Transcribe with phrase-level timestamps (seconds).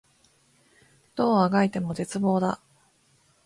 [1.13, 2.59] どう足掻いても絶望だ